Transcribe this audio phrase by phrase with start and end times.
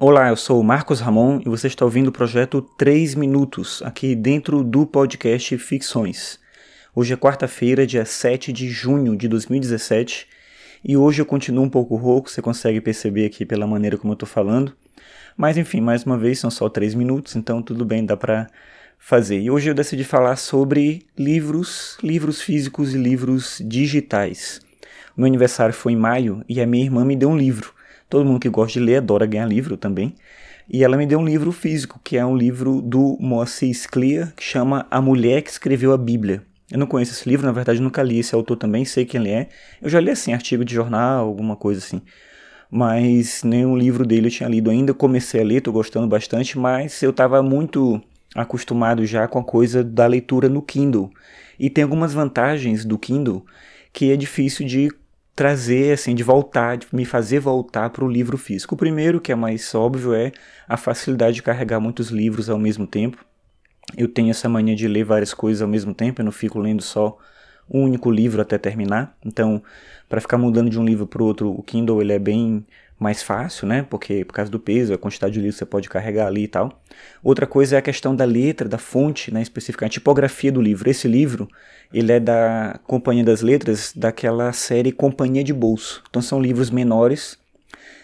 [0.00, 4.14] Olá, eu sou o Marcos Ramon e você está ouvindo o projeto 3 Minutos, aqui
[4.14, 6.38] dentro do podcast Ficções.
[6.94, 10.28] Hoje é quarta-feira, dia 7 de junho de 2017,
[10.84, 14.14] e hoje eu continuo um pouco rouco, você consegue perceber aqui pela maneira como eu
[14.14, 14.72] estou falando.
[15.36, 18.46] Mas enfim, mais uma vez, são só 3 minutos, então tudo bem, dá para
[19.00, 19.40] fazer.
[19.40, 24.60] E hoje eu decidi falar sobre livros, livros físicos e livros digitais.
[25.16, 27.76] Meu aniversário foi em maio e a minha irmã me deu um livro.
[28.08, 30.14] Todo mundo que gosta de ler adora ganhar livro também.
[30.68, 34.42] E ela me deu um livro físico, que é um livro do Moacir Clear, que
[34.42, 36.42] chama A Mulher que Escreveu a Bíblia.
[36.70, 39.30] Eu não conheço esse livro, na verdade nunca li esse autor também, sei quem ele
[39.30, 39.48] é.
[39.80, 42.02] Eu já li assim, artigo de jornal, alguma coisa assim.
[42.70, 44.92] Mas nenhum livro dele eu tinha lido ainda.
[44.92, 48.00] Comecei a ler, tô gostando bastante, mas eu estava muito
[48.34, 51.10] acostumado já com a coisa da leitura no Kindle.
[51.58, 53.44] E tem algumas vantagens do Kindle
[53.90, 54.90] que é difícil de
[55.38, 58.74] trazer, assim, de voltar, de me fazer voltar para o livro físico.
[58.74, 60.32] O primeiro, que é mais óbvio, é
[60.68, 63.24] a facilidade de carregar muitos livros ao mesmo tempo.
[63.96, 66.82] Eu tenho essa mania de ler várias coisas ao mesmo tempo, eu não fico lendo
[66.82, 67.16] só
[67.70, 69.16] um único livro até terminar.
[69.24, 69.62] Então,
[70.08, 72.64] para ficar mudando de um livro para o outro, o Kindle ele é bem
[72.98, 73.86] mais fácil, né?
[73.88, 76.48] Porque por causa do peso, a quantidade de livros que você pode carregar ali e
[76.48, 76.82] tal.
[77.22, 79.40] Outra coisa é a questão da letra, da fonte, né?
[79.40, 80.90] Específica, a tipografia do livro.
[80.90, 81.48] Esse livro,
[81.92, 86.02] ele é da Companhia das Letras, daquela série Companhia de Bolso.
[86.08, 87.38] Então são livros menores.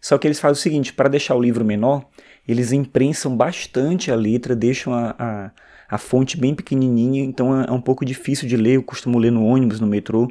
[0.00, 2.06] Só que eles fazem o seguinte, para deixar o livro menor,
[2.46, 5.50] eles imprensam bastante a letra, deixam a, a,
[5.88, 8.76] a fonte bem pequenininha, então é, é um pouco difícil de ler.
[8.76, 10.28] Eu costumo ler no ônibus, no metrô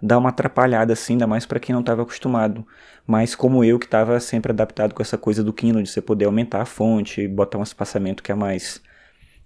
[0.00, 2.66] dá uma atrapalhada assim, ainda mais para quem não estava acostumado.
[3.06, 6.26] Mas como eu que estava sempre adaptado com essa coisa do Kindle, de você poder
[6.26, 8.80] aumentar a fonte, botar um espaçamento que é mais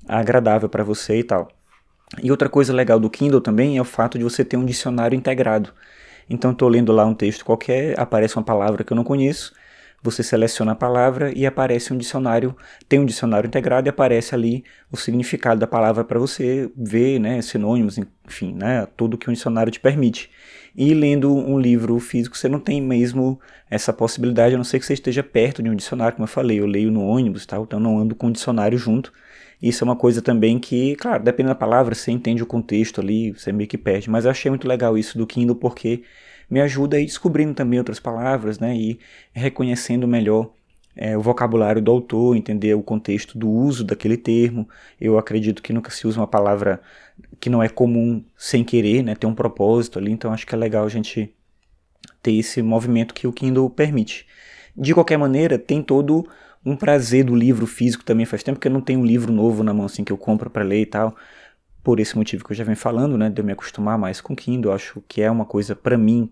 [0.06, 1.48] agradável para você e tal.
[2.22, 5.16] E outra coisa legal do Kindle também é o fato de você ter um dicionário
[5.16, 5.72] integrado.
[6.28, 9.54] Então estou lendo lá um texto qualquer, aparece uma palavra que eu não conheço,
[10.02, 12.56] você seleciona a palavra e aparece um dicionário,
[12.88, 17.40] tem um dicionário integrado e aparece ali o significado da palavra para você ver, né,
[17.40, 20.28] sinônimos, enfim, né, tudo que o dicionário te permite.
[20.74, 23.38] E lendo um livro físico, você não tem mesmo
[23.70, 26.58] essa possibilidade, a não ser que você esteja perto de um dicionário, como eu falei,
[26.58, 29.12] eu leio no ônibus, tal, então não ando com o dicionário junto.
[29.62, 33.30] Isso é uma coisa também que, claro, dependendo da palavra, você entende o contexto ali,
[33.30, 34.10] você meio que perde.
[34.10, 36.02] Mas eu achei muito legal isso do Kindle porque
[36.52, 39.00] me ajuda a ir descobrindo também outras palavras, né, e
[39.32, 40.52] reconhecendo melhor
[40.94, 44.68] é, o vocabulário do autor, entender o contexto do uso daquele termo.
[45.00, 46.82] Eu acredito que nunca se usa uma palavra
[47.40, 50.58] que não é comum sem querer, né, tem um propósito ali, então acho que é
[50.58, 51.34] legal a gente
[52.22, 54.26] ter esse movimento que o Kindle permite.
[54.76, 56.28] De qualquer maneira, tem todo
[56.62, 58.26] um prazer do livro físico também.
[58.26, 60.50] Faz tempo que eu não tenho um livro novo na mão assim que eu compro
[60.50, 61.16] para ler e tal.
[61.82, 64.36] Por esse motivo que eu já venho falando, né, de eu me acostumar mais com
[64.36, 66.30] Kindle, acho que é uma coisa para mim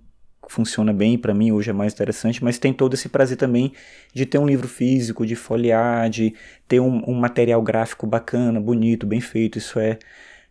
[0.51, 3.73] funciona bem, para mim hoje é mais interessante, mas tem todo esse prazer também
[4.13, 6.35] de ter um livro físico, de folhear, de
[6.67, 9.97] ter um, um material gráfico bacana, bonito, bem feito, isso é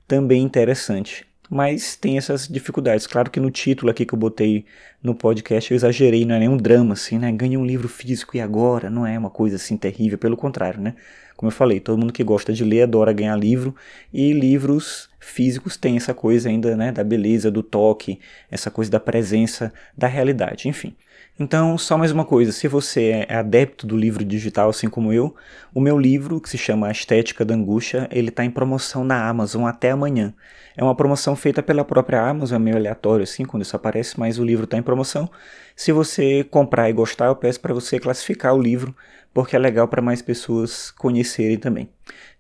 [0.08, 1.28] também interessante.
[1.50, 3.08] Mas tem essas dificuldades.
[3.08, 4.66] Claro que no título aqui que eu botei
[5.02, 7.32] no podcast eu exagerei, não é nenhum drama assim, né?
[7.32, 10.96] Ganhei um livro físico e agora, não é uma coisa assim terrível, pelo contrário, né?
[11.36, 13.74] Como eu falei, todo mundo que gosta de ler adora ganhar livro
[14.14, 18.20] e livros físicos têm essa coisa ainda, né, da beleza, do toque,
[18.52, 20.94] essa coisa da presença, da realidade, enfim.
[21.40, 25.34] Então, só mais uma coisa, se você é adepto do livro digital, assim como eu,
[25.74, 29.26] o meu livro, que se chama A Estética da Angústia, ele está em promoção na
[29.26, 30.34] Amazon até amanhã.
[30.76, 34.38] É uma promoção feita pela própria Amazon, é meio aleatório assim, quando isso aparece, mas
[34.38, 35.30] o livro está em promoção.
[35.76, 38.96] Se você comprar e gostar, eu peço para você classificar o livro,
[39.32, 41.90] porque é legal para mais pessoas conhecerem também.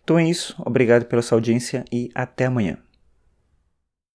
[0.03, 2.77] Então é isso, obrigado pela sua audiência e até amanhã.